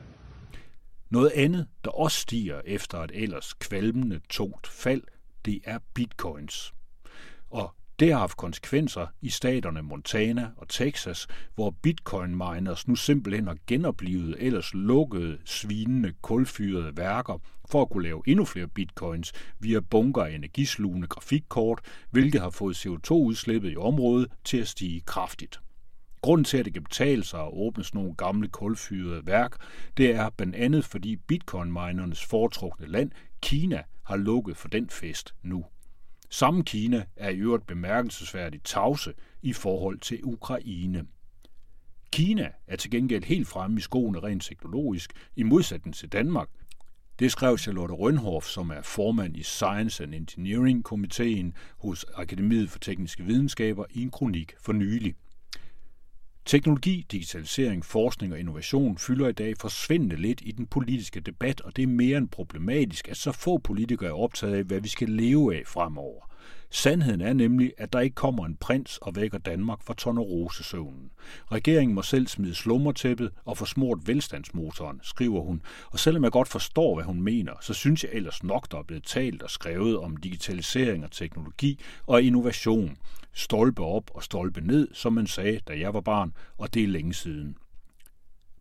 Noget 1.10 1.32
andet, 1.36 1.68
der 1.84 1.92
også 1.92 2.18
stiger 2.18 2.62
efter 2.66 2.98
et 2.98 3.12
ellers 3.14 3.54
kvalmende 3.54 4.20
tungt 4.30 4.68
fald, 4.68 5.02
det 5.46 5.60
er 5.66 5.80
bitcoins. 5.94 6.74
Og 7.50 7.76
Det 8.02 8.12
har 8.12 8.20
haft 8.20 8.38
konsekvenser 8.38 9.08
i 9.22 9.30
staterne 9.30 9.82
Montana 9.82 10.50
og 10.58 10.70
Texas, 10.70 11.28
hvor 11.56 11.70
bitcoin 11.70 12.30
miners 12.30 12.88
nu 12.88 12.96
simpelthen 12.96 13.48
har 13.48 13.58
genoplevet 13.68 14.36
ellers 14.40 14.74
lukkede, 14.74 15.38
svinende, 15.46 16.14
kulfyrede 16.22 16.98
værker 16.98 17.42
for 17.72 17.82
at 17.82 17.90
kunne 17.90 18.04
lave 18.04 18.22
endnu 18.28 18.46
flere 18.46 18.68
bitcoins 18.68 19.34
via 19.60 19.80
bunker 19.80 20.24
af 20.24 20.32
energislugende 20.32 21.08
grafikkort, 21.08 21.80
hvilket 22.12 22.42
har 22.42 22.50
fået 22.50 22.86
CO2-udslippet 22.86 23.72
i 23.72 23.78
området 23.78 24.32
til 24.44 24.58
at 24.58 24.68
stige 24.68 25.02
kraftigt. 25.02 25.60
Grunden 26.22 26.46
til, 26.46 26.58
at 26.58 26.66
det 26.66 26.74
kan 26.74 26.84
betale 26.84 27.24
sig 27.24 27.42
at 27.42 27.54
åbne 27.54 27.84
sådan 27.84 28.02
nogle 28.02 28.16
gamle 28.16 28.48
kulfyrede 28.48 29.26
værk, 29.26 29.56
det 29.98 30.16
er 30.16 30.30
blandt 30.30 30.56
andet, 30.56 30.86
fordi 30.86 31.16
bitcoin-minernes 31.16 32.26
foretrukne 32.26 32.88
land, 32.88 33.12
Kina, 33.42 33.84
har 34.04 34.18
lukket 34.18 34.58
for 34.58 34.68
den 34.68 34.90
fest 34.90 35.36
nu. 35.44 35.66
Samme 36.30 36.64
Kina 36.64 37.04
er 37.16 37.30
i 37.30 37.38
øvrigt 37.38 37.68
bemærkelsesværdigt 37.68 38.66
tavse 38.66 39.14
i 39.42 39.54
forhold 39.54 40.00
til 40.00 40.20
Ukraine. 40.24 41.06
Kina 42.12 42.50
er 42.68 42.76
til 42.76 42.92
gengæld 42.92 43.24
helt 43.24 43.48
fremme 43.48 43.78
i 43.78 43.82
skoene 43.82 44.20
rent 44.20 44.44
teknologisk, 44.44 45.14
i 45.36 45.44
modsætning 45.44 45.96
til 45.96 46.10
Danmark. 46.10 46.50
Det 47.20 47.32
skrev 47.32 47.58
Charlotte 47.58 47.94
Rønhoff, 47.94 48.46
som 48.46 48.70
er 48.70 48.82
formand 48.82 49.38
i 49.38 49.44
Science 49.44 50.04
and 50.04 50.16
Engineering-komiteen 50.16 51.54
hos 51.78 52.06
Akademiet 52.16 52.70
for 52.70 52.80
Tekniske 52.80 53.24
Videnskaber 53.24 53.86
i 53.90 54.02
en 54.02 54.12
kronik 54.12 54.54
for 54.62 54.74
nylig. 54.74 55.16
Teknologi, 56.46 57.06
digitalisering, 57.12 57.86
forskning 57.86 58.34
og 58.34 58.40
innovation 58.40 58.98
fylder 58.98 59.28
i 59.28 59.32
dag 59.32 59.54
forsvindende 59.58 60.16
lidt 60.16 60.42
i 60.46 60.52
den 60.52 60.68
politiske 60.68 61.20
debat, 61.20 61.62
og 61.62 61.76
det 61.76 61.84
er 61.84 61.88
mere 61.88 62.18
end 62.18 62.30
problematisk, 62.30 63.08
at 63.08 63.18
så 63.18 63.32
få 63.32 63.58
politikere 63.58 64.10
er 64.10 64.14
optaget 64.14 64.56
af, 64.56 64.64
hvad 64.64 64.82
vi 64.82 64.88
skal 64.88 65.10
leve 65.10 65.56
af 65.56 65.64
fremover. 65.66 66.31
Sandheden 66.70 67.22
er 67.22 67.34
nemlig, 67.34 67.74
at 67.78 67.94
der 67.94 68.00
ikke 68.00 68.16
kommer 68.16 68.46
en 68.46 68.56
prins 68.56 68.98
og 68.98 69.16
vækker 69.16 69.38
Danmark 69.38 69.84
fra 69.84 69.94
tonerosesøvnen. 69.94 71.12
Regeringen 71.52 71.96
må 71.96 72.02
selv 72.02 72.28
smide 72.28 72.56
slummertæppet 72.56 73.32
og 73.46 73.58
få 73.58 73.66
smurt 73.66 74.08
velstandsmotoren, 74.08 75.00
skriver 75.04 75.42
hun. 75.42 75.62
Og 75.92 76.00
selvom 76.00 76.24
jeg 76.24 76.32
godt 76.32 76.48
forstår, 76.48 76.96
hvad 76.96 77.06
hun 77.06 77.22
mener, 77.22 77.54
så 77.62 77.74
synes 77.74 78.04
jeg 78.04 78.12
ellers 78.14 78.44
nok, 78.44 78.72
der 78.72 78.78
er 78.78 78.84
blevet 78.84 79.04
talt 79.04 79.44
og 79.44 79.50
skrevet 79.50 79.98
om 79.98 80.18
digitalisering 80.18 81.04
og 81.04 81.12
teknologi 81.12 81.80
og 82.08 82.22
innovation. 82.22 82.98
Stolpe 83.34 83.82
op 83.82 84.12
og 84.14 84.24
stolpe 84.24 84.62
ned, 84.62 84.88
som 84.94 85.14
man 85.14 85.28
sagde, 85.28 85.60
da 85.68 85.80
jeg 85.80 85.94
var 85.94 86.02
barn, 86.02 86.34
og 86.58 86.74
det 86.74 86.84
er 86.84 86.88
længe 86.88 87.14
siden. 87.14 87.58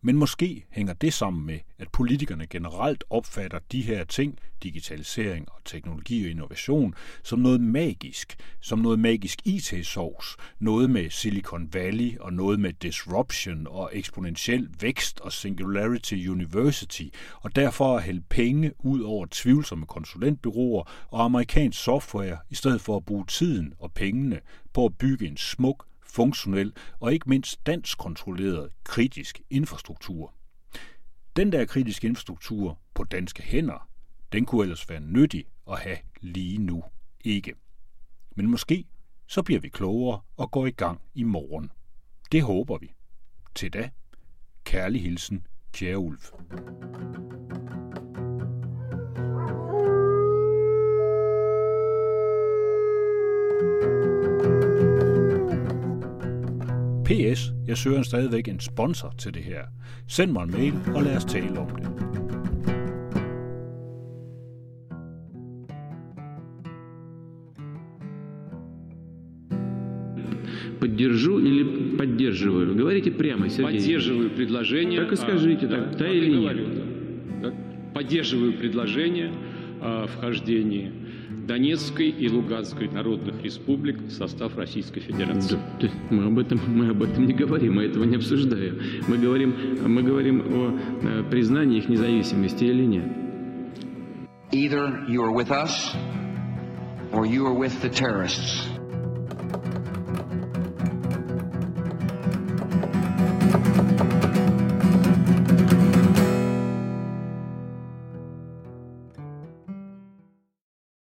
Men 0.03 0.15
måske 0.17 0.65
hænger 0.69 0.93
det 0.93 1.13
sammen 1.13 1.45
med, 1.45 1.59
at 1.79 1.89
politikerne 1.91 2.47
generelt 2.47 3.03
opfatter 3.09 3.59
de 3.71 3.81
her 3.81 4.03
ting, 4.03 4.39
digitalisering 4.63 5.51
og 5.51 5.61
teknologi 5.65 6.23
og 6.25 6.29
innovation, 6.29 6.95
som 7.23 7.39
noget 7.39 7.61
magisk, 7.61 8.35
som 8.61 8.79
noget 8.79 8.99
magisk 8.99 9.47
IT-sovs, 9.47 10.37
noget 10.59 10.89
med 10.89 11.09
Silicon 11.09 11.73
Valley 11.73 12.17
og 12.17 12.33
noget 12.33 12.59
med 12.59 12.73
disruption 12.73 13.67
og 13.69 13.89
eksponentiel 13.93 14.69
vækst 14.79 15.19
og 15.19 15.31
Singularity 15.31 16.27
University, 16.27 17.05
og 17.41 17.55
derfor 17.55 17.97
at 17.97 18.03
hælde 18.03 18.21
penge 18.29 18.71
ud 18.79 19.01
over 19.01 19.25
tvivlsomme 19.31 19.85
konsulentbyråer 19.85 21.07
og 21.11 21.23
amerikansk 21.23 21.83
software, 21.83 22.37
i 22.49 22.55
stedet 22.55 22.81
for 22.81 22.97
at 22.97 23.05
bruge 23.05 23.25
tiden 23.25 23.73
og 23.79 23.91
pengene 23.91 24.39
på 24.73 24.85
at 24.85 24.97
bygge 24.97 25.27
en 25.27 25.37
smuk, 25.37 25.85
funktionel 26.11 26.73
og 26.99 27.13
ikke 27.13 27.29
mindst 27.29 27.65
dansk 27.65 27.97
kontrolleret 27.97 28.71
kritisk 28.83 29.41
infrastruktur. 29.49 30.33
Den 31.35 31.51
der 31.51 31.65
kritiske 31.65 32.07
infrastruktur 32.07 32.79
på 32.93 33.03
danske 33.03 33.43
hænder, 33.43 33.89
den 34.31 34.45
kunne 34.45 34.63
ellers 34.63 34.89
være 34.89 34.99
nyttig 34.99 35.45
at 35.71 35.79
have 35.79 35.97
lige 36.21 36.57
nu 36.57 36.83
ikke. 37.23 37.53
Men 38.35 38.47
måske 38.47 38.85
så 39.27 39.43
bliver 39.43 39.61
vi 39.61 39.69
klogere 39.69 40.21
og 40.37 40.51
går 40.51 40.67
i 40.67 40.71
gang 40.71 41.01
i 41.13 41.23
morgen. 41.23 41.71
Det 42.31 42.43
håber 42.43 42.77
vi. 42.77 42.93
Til 43.55 43.73
da, 43.73 43.89
kærlig 44.63 45.01
hilsen, 45.01 45.47
kære 45.73 45.97
Ulf. 45.97 46.31
PS, 57.11 57.51
jeg 57.67 57.77
søger 57.77 58.01
stadigvæk 58.01 58.47
en 58.47 58.59
sponsor 58.59 59.13
til 59.17 59.33
det 59.33 59.43
her. 59.43 59.63
Send 60.07 60.31
mig 60.31 60.43
en 60.43 60.51
mail, 60.51 60.73
og 60.95 61.03
lad 61.03 61.15
os 61.17 61.25
tale 61.25 61.59
om 61.59 61.67
det. 61.75 61.87
Поддержу 70.79 71.39
или 71.39 71.65
поддерживаю? 71.97 72.75
Говорите 72.77 73.11
прямо, 73.11 73.49
Сергей. 73.49 73.79
Поддерживаю 73.79 74.29
предложение. 74.29 74.99
Так 75.01 75.11
и 75.11 75.15
скажите, 75.15 75.67
да, 75.67 75.75
так, 75.75 75.97
да 75.97 76.07
или 76.07 76.37
нет? 76.37 76.57
да. 77.41 77.51
Поддерживаю 77.93 78.53
предложение 78.53 79.31
о 79.81 80.07
вхождении 80.07 80.91
Донецкой 81.47 82.09
и 82.09 82.29
Луганской 82.29 82.87
народных 82.89 83.43
республик 83.43 83.99
в 83.99 84.11
состав 84.11 84.57
Российской 84.57 85.01
Федерации. 85.01 85.57
Да, 85.81 85.89
мы 86.09 86.25
об 86.25 86.39
этом 86.39 86.59
мы 86.67 86.89
об 86.89 87.03
этом 87.03 87.25
не 87.25 87.33
говорим, 87.33 87.75
мы 87.75 87.85
этого 87.85 88.03
не 88.03 88.15
обсуждаем. 88.15 88.79
Мы 89.07 89.17
говорим 89.17 89.55
мы 89.85 90.03
говорим 90.03 90.41
о 90.41 90.79
э, 91.01 91.23
признании 91.29 91.79
их 91.79 91.89
независимости 91.89 92.63
или 92.65 92.85
нет. 92.85 93.05
Either 94.51 95.05
you 95.07 95.21
are 95.23 95.31
with 95.31 95.51
us 95.51 95.95
or 97.11 97.25
you 97.25 97.45
are 97.47 97.53
with 97.53 97.81
the 97.81 97.89
terrorists. 97.89 98.70